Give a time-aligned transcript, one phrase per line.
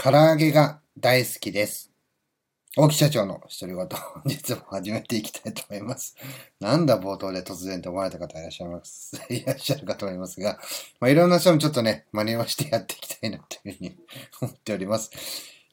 [0.00, 1.90] 唐揚げが大好きです。
[2.76, 3.88] 大木社長の独り言、
[4.26, 6.14] 実 も始めていきたいと思います。
[6.60, 9.20] なんだ冒頭で突然と思われた方いらっしゃいます。
[9.28, 10.60] いらっしゃるかと思いますが、
[11.00, 13.96] まあ、いろんな人もちょっとね、真似をしてやっていきたいなというふうに
[14.40, 15.10] 思っております。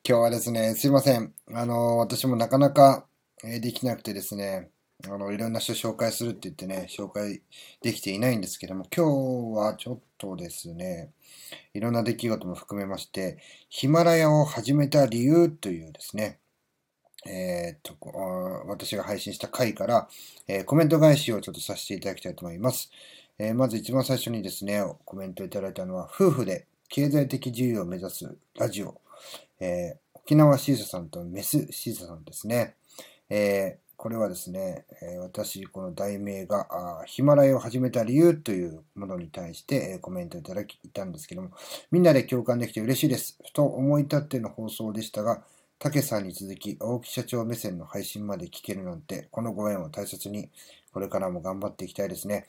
[0.04, 1.32] 今日はですね、すいません。
[1.54, 3.06] あの、私もなかなか
[3.44, 4.72] えできなくてですね、
[5.10, 7.42] あの、いろんな人紹介するって言ってね、紹介
[7.82, 9.06] できていないんですけども、今
[9.54, 11.12] 日はちょっとですね、
[11.74, 13.38] いろんな出来事も含めまして、
[13.70, 16.40] ヒマラヤを始めた理由というですね、
[17.28, 17.96] えーっと、
[18.68, 20.10] 私が配信した回から、
[20.48, 22.92] えーコメント返しをちょっとさせていただきたいと思います。
[23.38, 29.00] えーまず一番最初にですね、コメントいただいたのは、夫婦で経済的自由を目指すラジオ、
[29.60, 32.76] え沖縄シーサさんとメスシーサさんですね。
[33.30, 36.68] えーこれはですね、え私、この題名が
[37.08, 41.50] ヒマラヤを始めた理由というものに対して、えコメントいただきたんですけども、
[41.90, 43.36] みんなで共感できて嬉しいです。
[43.44, 45.44] ふと思い立っての放送でしたが、
[45.80, 50.52] たけさんに続き、青木社長目線の配信まで聞けるなんて、このご縁を大切に、
[50.94, 52.46] これからも頑張っていきたいですね。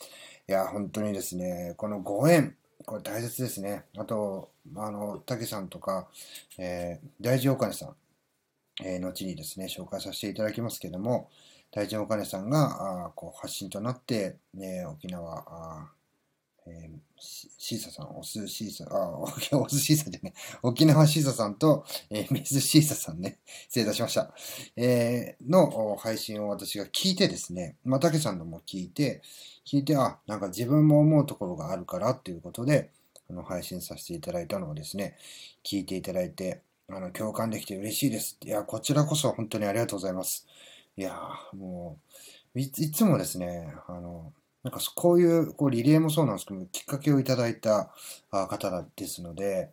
[0.51, 3.87] いや、本当にですね、このご縁、これ大切ですね。
[3.97, 6.07] あと、あの、たけさんとか、
[6.59, 7.97] えー大事お金さん、
[8.85, 11.31] えー後にですね、紹介させていただきますけども、
[11.71, 19.19] 大事お金さんがあこう発信となって、ね、沖縄、あーえーシーサさん、オスシーサ、あ、
[19.59, 24.35] オスシーサじゃない、沖縄シーサさんと、えーメスシーサさんね、失礼いたしました。
[24.77, 29.23] えーの配信を私が聞いてですね、まあ、たけさんのも聞いて、
[29.65, 32.91] 聞いて、あ、なんか自分も思うところがあるからっていうことで、
[33.31, 35.17] あの、配信させていただいたのをですね、
[35.65, 38.39] 聞いていただいて、あの、共感できて嬉しいです。
[38.43, 40.47] いや、こちらこそ本当にありがとうございます。
[40.97, 41.15] いや、
[41.53, 41.99] も
[42.55, 47.93] う、いつもですね、あの、なんかこういう、こう、リレーもそうなんですけど、きっかけをいただいた
[48.31, 49.71] 方ですので、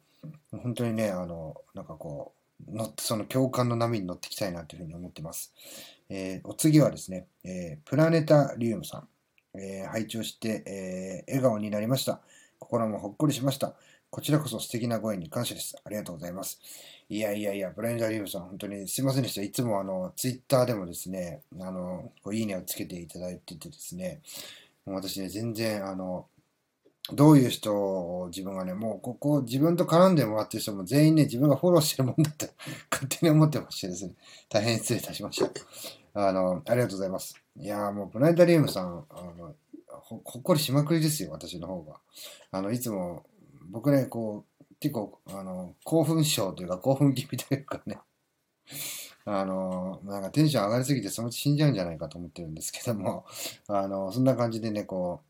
[0.51, 2.33] 本当にね、あの、なんかこ
[2.67, 5.53] う、乗、その共感の波に乗っていきたいなというふうに思ってます。
[6.09, 9.07] えーお次はですね、えープラネタリウムさん、
[9.59, 12.21] えー拝聴して、えー笑顔になりました。
[12.59, 13.73] 心もほっこりしました。
[14.13, 15.75] こちらこそ素敵なご縁に感謝です。
[15.83, 16.61] ありがとうございます。
[17.09, 19.41] いやいやいや、プラネタリウムさん、本当にすいませんでした。
[19.41, 24.21] いつもあの、ツイッターでもですね、あの、こういいねをつけていただいててですね、
[24.85, 26.27] もう私ね、全然、あの、
[27.11, 32.51] どういう人を自分がね、もうここ自分と絡んでもらってる人も全員ね、自分がフォローしてるもんだって
[32.91, 34.13] 勝手に思ってましてですね、
[34.47, 35.49] 大変失礼いたしました。
[36.13, 37.33] あの、ありがとうございます。
[37.57, 39.55] いやもうプラネタリウムさん、あの、
[39.87, 41.99] ほほっこりしまくりですよ、私の方が。
[42.51, 43.25] あの、いつも、
[43.69, 47.99] 僕ね、こう、結構、あの、興奮症というか、興奮気味というかね、
[49.25, 53.25] あの、なんかテンション上がりすぎてそのうち死んじゃうんじゃないかと思ってるんですけども、
[53.67, 55.21] あの、そんな感じでね、こ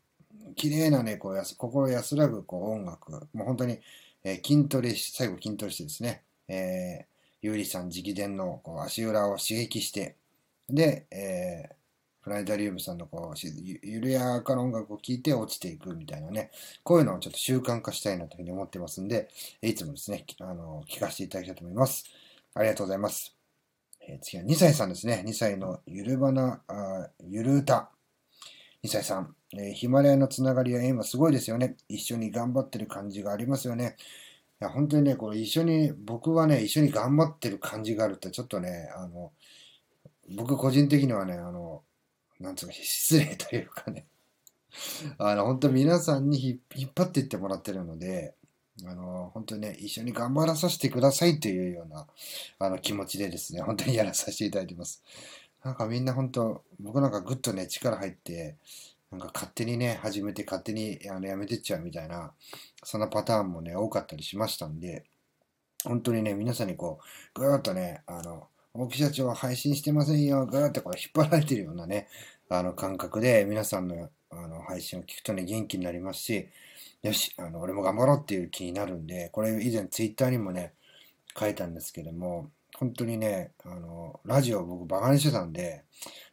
[0.48, 3.80] う、綺麗なね、こうやす、心安らぐこう音楽、もう本当に、
[4.24, 7.04] えー筋トレし、最後筋トレしてですね、えー、
[7.42, 10.16] ゆうりさん直伝のこう足裏を刺激して、
[10.68, 11.74] で、えー、
[12.24, 16.50] プラネタリウムさんのこうゆ緩やかな音楽を聴いて落ちていくみたいなね、
[16.82, 19.28] こういうのをちょっと習慣化したいなというふうに思ってますんで、
[19.60, 22.06] いつもですね、あの、聞かせていただきたいと思います。
[22.54, 23.36] ありがとうございます。
[24.08, 25.22] えー次は2歳さんですね。
[25.26, 27.90] 2歳のゆるばな、あゆる歌。
[28.82, 31.76] 2歳さん、えーヒマラヤのつながりや縁はすごいですよね。
[31.88, 33.96] 一緒に頑張ってる感じがありますよね。
[34.62, 39.32] いや、本当にね、これ一緒に、僕はね、一緒に頑張ってる感じがあるって、ちょっとね、あの、
[40.36, 41.82] 僕個人的にはね、あの、
[42.40, 44.06] なんつうか、失礼というかね、
[45.18, 48.34] あの、本当皆さんに引引っ張っていってもらってるので、
[48.84, 52.06] あの、本当にね、一緒に頑張らさせてくださいというような、
[52.58, 55.02] あの、気持ちでですね、本当にやらさせていただいてます。
[55.62, 58.56] なんかみんな本当、僕なんかぐっとね、力入って、
[59.10, 62.32] なんか勝手にね、始めて勝手にあのやめてっちゃうみたいな、
[62.82, 65.04] そんなパターンもね、多かったりしましたんで、
[65.84, 66.98] 本当にね、皆さんにこ
[67.36, 72.08] う、ぐーっとね、あの、大木社長は配信してませんよ、ガーってこれ引っ張られてるようなね、
[72.48, 76.48] あの感覚で皆さんのあの配信を聞くとね、元気になりますし、
[77.02, 80.74] よし、あの、俺も頑張ろうっていう気になるんで、これ以前ツイッターにもね、
[81.38, 85.84] 書いたんですけども、本当にね、あの、ラジオ僕バカにしてたんで、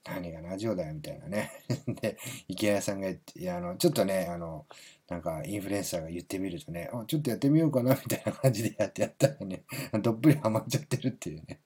[0.04, 1.52] 何がラジオだよみたいなね。
[2.02, 2.18] で、
[2.48, 4.66] 池谷さんが言って、いや、あの、ちょっとね、あの、
[5.08, 9.64] なんかインフルエンサーが言ってみるとね、あ、ちょっとやってみようかなみたいな感じでやってやったらね、
[10.02, 11.60] どっぷりハマっちゃってるっていうね。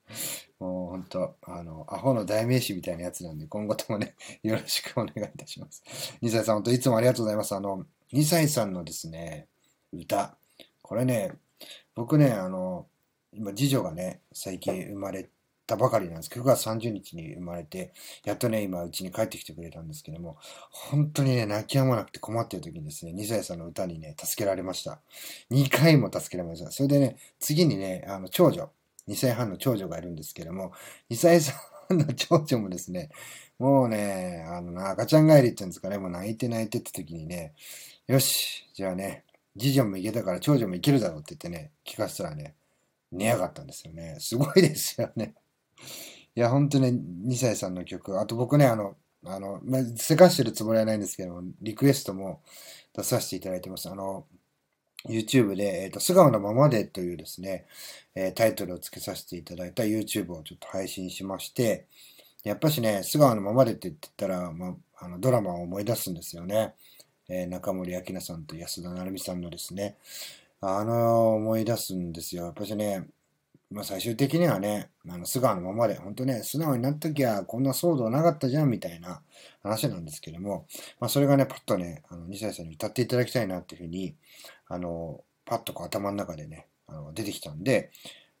[0.58, 5.82] もう本当、あの、アホの代名詞みたいなやつなんで、今後ともね、 よろしくお願いいたします。
[6.22, 7.54] 2歳さん、本当いつもありがとうございます。
[7.54, 9.46] あの、2歳さんのですね、
[9.92, 10.36] 歌。
[10.82, 11.32] これね、
[11.94, 12.88] 僕ね、あの、
[13.36, 15.28] 今、次女がね、最近生まれ
[15.66, 16.44] たばかりなんですけど。
[16.44, 17.92] 9月30日に生まれて、
[18.24, 20.38] やっとね、今、うちに帰ってきてくれたんですけども、
[20.70, 25.00] 本当にね、泣き止まなくて困ってる時にですね、2歳さんの歌にね、助けられました。
[25.50, 26.70] 2回も助けられました。
[26.70, 28.70] それでね、次にね、あの、長女、
[29.08, 30.72] 2歳半の長女がいるんですけども、
[31.10, 31.40] 2歳
[31.88, 33.10] 半の長女もですね、
[33.58, 37.54] もうね、あの、赤ちゃん帰りって言うんですかね、もう泣いて泣いてって時にね、
[38.06, 39.24] よし、じゃあね、
[39.58, 42.54] 次女もいけたから長女もいけるだろうって言ってね、聞かせたらね、
[43.12, 44.16] 寝やがったんですよね。
[44.18, 45.34] すごいですよね。
[46.34, 46.92] いや、本当に
[47.32, 52.42] 2歳さんの曲、あと僕ね、あの、あの、まあ、せかしてるつもりはないんですけども、リクエストも
[52.94, 53.88] 出させていただいてます。
[53.90, 54.26] あの、
[55.08, 57.66] YouTube で、えっ、ー、と、素顔のままでというですね、
[58.14, 61.86] えー、タイトルを付けさせていただいた YouTube をちょっと配信しまして、
[62.44, 66.74] やっぱしね、素顔のままでって言ったら、まあ、あのドラマを思い出すんですよね。
[67.28, 69.96] えー、中森明菜さんと安田成美さんのですね、
[70.60, 72.46] あの、思い出すんですよ。
[72.46, 73.06] やっぱしね、
[73.70, 79.22] まあ最終的にはね、あの素顔のままで、本当ね、素直になっときゃこんな騒動なかったじゃんみたいな
[79.62, 80.66] 話なんですけども、
[81.00, 84.14] まあそれがね、パッとね、あの、2歳さんに歌っていただきたいなっていうふうに、
[84.68, 87.90] あの、パッとこう頭の中でね、あの出てきたんで、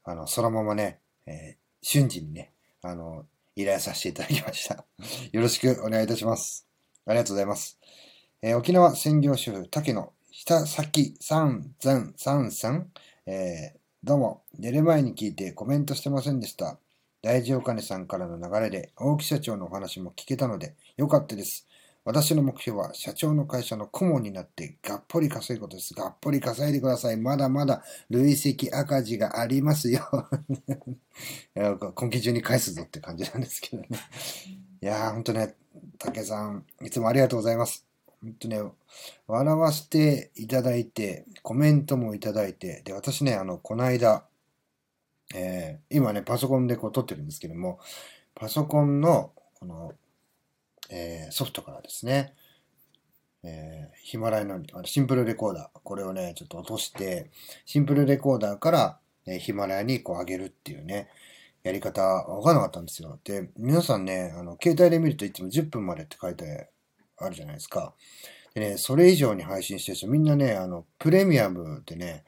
[0.04, 2.52] あの、そのままね、えー、瞬時にね、
[2.82, 3.26] あの、
[3.56, 4.84] 依頼させていただきました。
[5.32, 6.66] よろしくお願いいたします。
[7.04, 7.78] ありがとうございます。
[8.42, 12.90] えー、沖縄専業主婦、竹野、下先三三三三、
[13.24, 16.78] えー、どうも、寝る前に聞いてコメントしてませんでした。
[17.22, 21.66] 大事お金さんからの流れで、大木社長のお話も聞けたので、よかったです。
[22.04, 25.94] 私の目標は社長の会社の顧問になってがっぽり稼ぐことです。
[25.94, 27.16] がっぽり稼いでください。
[27.16, 30.02] まだまだ累積赤字がありますよ。
[31.94, 33.88] 今期中に返すぞって感じなんですけどね。
[34.82, 35.54] いやー、ほんとね、
[35.96, 37.85] 竹さん、いつもありがとうございます。
[38.22, 38.60] ほんとね、
[39.26, 44.24] 笑わせていただいて、コメントもいただいて、で、私ね、あの、この間、
[45.34, 47.78] えー、今ね、パソコンでこう撮ってるんですけども、
[48.34, 49.92] パソコンの、この、
[50.90, 52.34] えー、ソフトからですね、
[53.42, 57.30] えー、ヒマラヤのシンプルレコーダー、これをね、ちょっと落として、
[57.64, 61.08] シンプルレコーダーから、えヒマラヤにこう上げるっていうね、
[61.64, 63.18] やり方わからなかったんですよ。
[63.24, 66.70] で、皆さんね、あの、携帯で見るといつも10分までって書いて
[67.18, 67.94] あるじゃないですか。
[68.54, 72.24] でね、それ以上に配信してる人、みんなね、あの、プレミアムでね、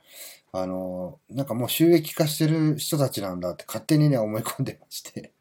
[0.52, 5.32] あの、なんかもう収益化してる人たちなんだって勝手にね、思い込んでまして。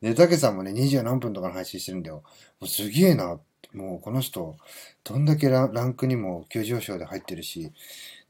[0.00, 2.22] で、たけさんもね、20何分とかの配信してるんだよ。
[2.60, 3.40] もうすげえな。
[3.72, 4.56] もうこの人、
[5.04, 7.72] どんだけランクにも急上昇で入ってるし、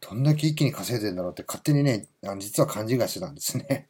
[0.01, 3.89] どんだけ一気に稼いでんだろうって勝手にね、あの実は勘違いしてたんですね。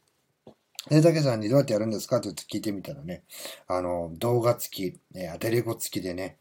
[0.88, 3.24] で、たけさんにどうやってやるんですかって聞いてみたらね、
[3.66, 6.38] あの、動画付き、えアテレコ付きでね、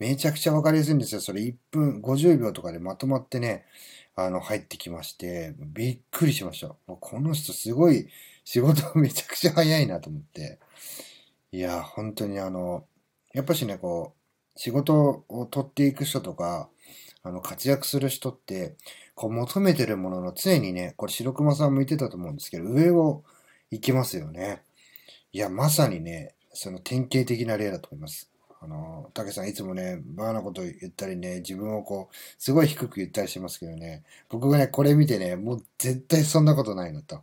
[0.00, 1.20] めちゃくちゃわかりやすいんですよ。
[1.20, 3.66] それ1分50秒とかでまとまってね、
[4.16, 6.68] あの、入ってきまして、びっくりしました。
[6.86, 8.08] もうこの人すごい
[8.44, 10.58] 仕事めちゃくちゃ早いなと思って。
[11.52, 12.86] いや、本当にあの、
[13.34, 16.70] やっぱしね、こう、仕事を取っていく人とか、
[17.22, 18.76] あの、活躍する人って、
[19.14, 23.22] こう、求めてるものの常にね、これ白熊さんも言ってたと思うんですけど、上を
[23.70, 24.62] 行きますよね。
[25.32, 28.30] いや、まさにね、その典型的な例だと思います。
[28.62, 37.22] あの、たけさんいつもね、バーなこと言ったりね、自分をこう、すごい低く言ったりしますけどね、僕がね、これ見てね、もう絶対そんなことないのと。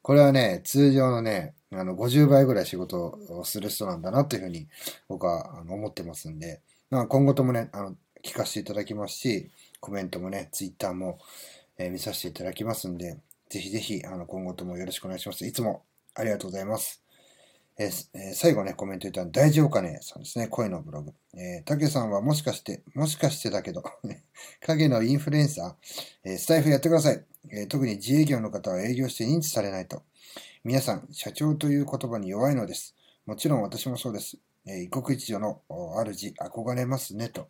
[0.00, 4.66] これはね、通常のね、あの、50倍ぐらい仕事をする人なんだなっていうふうに
[5.08, 9.50] 僕はあの思ってますんで、まあ、今後ともね、あの、聞かせていただきますし、
[9.80, 11.18] コメントもね、ツイッターも、
[11.76, 13.18] えー、見させていただきますんで、
[13.50, 15.46] ぜひぜひ、あの、今後ともよろしくお願いします。
[15.46, 17.02] いつもありがとうございます。
[17.78, 20.48] えー、最後ね、コメントいただいた大事お金さんですね。
[20.48, 21.12] 声のブログ。
[21.34, 23.84] えー、竹さんはもしかして、もしかしてだけど
[24.66, 30.02] 影のインフルエンサー、えー、スタイフやってください、えー、特に自営業の方は営業して認知されないと。
[30.64, 32.96] 皆さん、社長という言葉に弱いのです。
[33.26, 34.38] もちろん私もそうです。
[34.66, 37.48] えー、異国一女の主、憧れますね、と。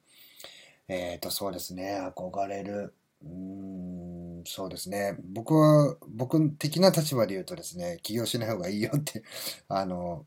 [0.89, 2.95] えっ、ー、と、そうですね、憧れる。
[3.25, 4.08] うん、
[4.49, 5.15] そうですね。
[5.21, 9.23] 僕は、僕的な立場で言うとですね、起業しない方がいいよって
[9.69, 10.27] あの、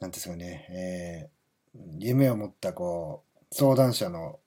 [0.00, 1.30] なんですかね、
[1.74, 4.40] えー、夢を持ったこう、相談者の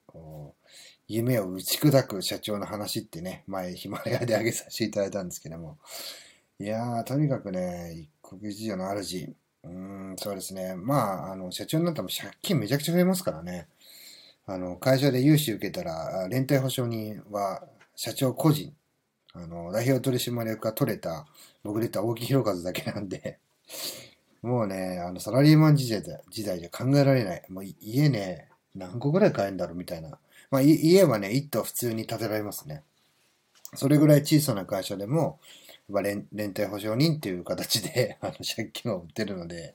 [1.06, 5.78] 夢を打ち砕く社長の話ってね、前ヒマラヤであげさせていただいたんですけども、
[6.60, 9.34] いやー、とにかくね、一国事情の主、
[9.64, 10.74] うん、そうですね。
[10.76, 13.68] まあ、あの、社長になったら借金めちゃくちゃ増えますからね。
[14.46, 18.74] あの、会社で融資受けたら、連帯保証人は社長個人、
[19.42, 21.26] あの、代表取締役が取れた、
[21.62, 23.38] 僕で言った大木弘和だけなんで、
[24.42, 27.42] もうね、あの、サラリーマン時代時代じゃ考えられない。
[27.48, 30.18] もう家ね、何個ぐらい買えるんだろうみたいな。
[30.50, 32.82] まあ、家はね、一棟普通に建てられますね。
[33.74, 35.40] それぐらい小さな会社でも、
[35.92, 39.74] ぱ連連帯保証人っていう形で、 あの、借金を売ってるので、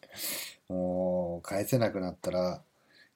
[0.70, 2.62] もう、返せなくなったら、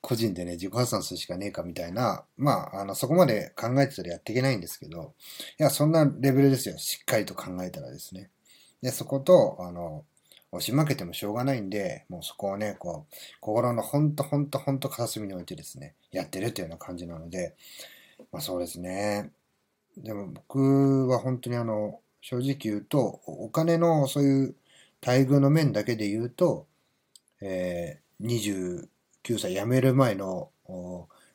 [0.01, 5.13] 個人でね、自己破産するしかねえかみたいな、まあ、あの、そこまで考えてたらやっていけないんですけど、
[5.59, 6.77] いや、そんなレベルですよ。
[6.77, 8.29] しっかりと考えたらですね。
[8.81, 10.05] で、そこと、あの、
[10.51, 17.55] 押し負けてもしょうがないんで、もうそこをね、こう、心のほんとほんとほんと片隅に置いてですね、やってるというような感じなので、
[18.31, 19.31] まあそうですね。
[19.97, 24.55] でも僕は本当にあの、正直言うと、お金のそういう
[25.05, 26.65] 待遇の面だけで言うと、
[27.41, 28.25] えー、
[29.27, 30.51] 9歳辞める前の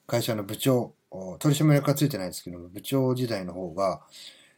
[0.06, 0.94] 会社の部長、
[1.38, 4.00] 取締役がついてないんですけども、部長時代の方が、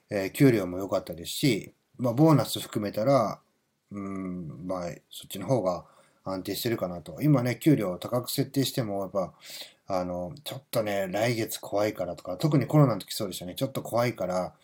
[0.09, 3.41] えー、給料も良かったですし、まあ、ボーナス含めたら、
[3.91, 5.85] うん、まあ、そっちの方が
[6.25, 7.21] 安定してるかなと。
[7.23, 9.33] 今ね、給料を高く設定しても、やっぱ、
[9.87, 14.55] あの、ちょっとね、来月怖いからとか、特にコロナの時そうでしたね、ちょっと怖いから、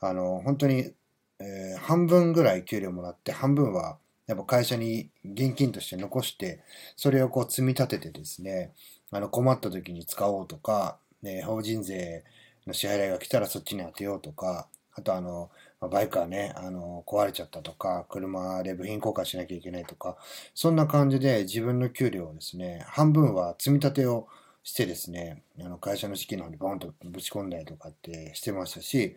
[0.00, 0.92] あの、本当に、
[1.40, 6.60] えー、半分ぐらい給料もらって、半分は、やっぱ会社に現金として残して、
[6.96, 8.72] それをこう積み立ててですね、
[9.10, 12.24] あの、困った時に使おうとか、ね、法人税
[12.66, 20.16] の支払いが来たらそっちに当てようとか、あとあの、バイクはね、あの、壊れちゃったとか、車で部品交換しなきゃいけないとか、
[20.54, 24.28] そんな感じで自分の給料をですね、半分は積み立てを
[24.64, 29.16] してですね、あの会社の資金の方にボンとぶち込んだりとかってしてましたし、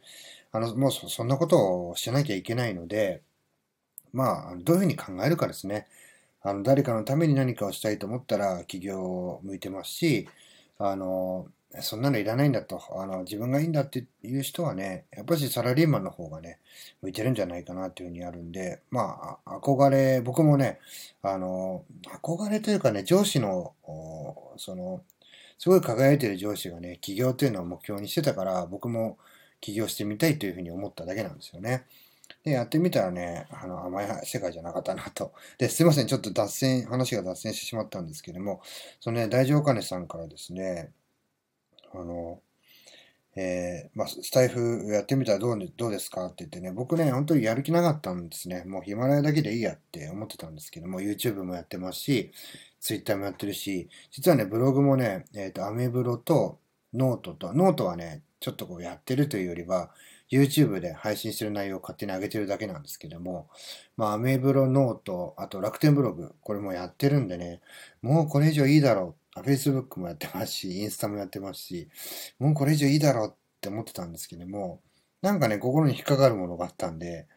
[0.51, 3.21] あの、もうそんなことをしなきゃいけないので、
[4.13, 5.87] まあ、どういうふうに考えるかですね。
[6.41, 10.27] あの、誰かのために何かをしたいと思ったら企業を向いてますし、
[10.79, 11.47] あの、
[11.79, 16.59] そんなのいらないんだと、あの、自分がいいんだっていう人はね、やっぱりサラリーマンの方がね、
[17.01, 20.79] 向いてるんじゃないかなっていうふうにあるんで、まあ、憧れ、僕もね、
[21.21, 21.85] あの、
[22.21, 23.73] 憧れというかね、上司の、
[24.57, 25.01] その、
[25.59, 29.17] すごい輝いてる上司がね、起業っていうのを目標にしてたから、僕も
[29.61, 31.85] 起業してみたいというふうに思っただけなんですよね。
[32.43, 35.33] で、やってみたらね、あの、甘い世界じゃなかったなと。
[35.57, 38.61] で、すいません、ちょっと脱線、話が脱線してしまったんですけども、
[38.99, 40.91] そのね、大丈夫金さんからですね、
[41.93, 42.41] あの、
[43.35, 48.63] えー、まあ、スタイフやってみたらどうどうですかって言ってね、僕ね、本当にやる気なかったんですね。
[48.65, 52.31] もうヒマラヤだけでいいやって思ってたんですけども、YouTube もやってますし、
[52.81, 56.59] Twitter もやってるし、実はね、ブログもね、えっ、ー、と、アメブロと
[56.93, 59.91] ノートと、ノートはね、ちょっとこうやってるというよりは、
[60.31, 63.49] YouTube で配信してる内容を勝手に上げてるだけなんですけども、
[63.97, 67.61] まあ、アメブロ note、あと楽天ブログ、これもやってるんでね、
[68.01, 71.89] もうこれ以上いいだろう Facebook もやってますし、インスタもやってますし、
[72.39, 74.81] もうこれ以上いいだろうって思ってたんですけども、
[75.21, 77.27] なんかね、心に引っかかるものがあったんで、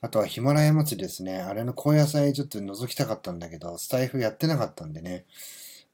[0.00, 1.38] あとはヒマラヤ祭りですね。
[1.38, 5.24] あれの高野菜ちょっと覗きたかったんだけど、スタイフやってなかったんでね、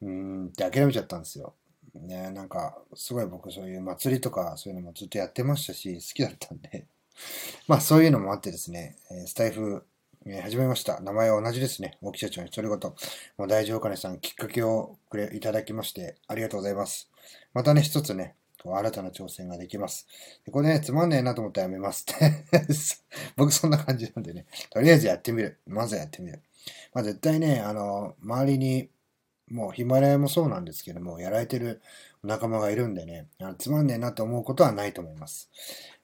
[0.03, 1.55] うーんって諦めちゃったんですよ。
[1.95, 6.87] ね、なんか、すごい僕そういう祭りとかそういうのもずっとやってましたし、好きだったんで、
[7.69, 9.85] まあそういうのもあってですね、スタイフ
[10.27, 11.01] え、始めました。
[11.01, 11.97] 名前は同じですね。
[12.03, 12.93] 大木社長に独り言。
[13.39, 17.11] もう大丈夫かねさん、きっかけをくれ、いただきまして、ありがとうございます。
[17.55, 20.07] またね、一つね、こう新たな挑戦ができます。
[20.45, 22.45] でこれね、つまんねえなと思ったらやめますって
[23.37, 25.59] 僕そんな感じなんでね、とりあえずやってみる。
[25.67, 26.43] まずやってみる。
[26.93, 28.91] まあ絶対ね、あの、周りに、
[29.51, 31.81] もうヒマラヤもそうなんですけども、やられてる
[32.23, 35.51] 仲間がいるんでね、あのつまんねえなと思うことはないと思います。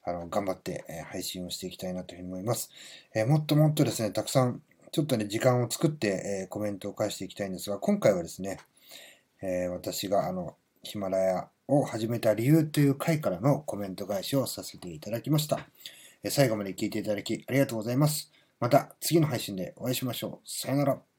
[0.05, 2.71] あの、頑張って、え配信をしていきたいなというふうに思います。
[3.15, 4.63] えもっともっとですね、たくさん、
[4.93, 8.59] ちょっとね、時間を作って、えコメントを返していきたいんですが、今回はですね、
[9.43, 15.67] え私があの、ヒマラヤを始めた理由という回からのコメント返しをさせていただきました。
[16.23, 18.31] え最後まで聞いていただきありがとうございます。
[18.61, 20.49] また次の配信でお会いしましょう。
[20.49, 21.16] さよなら。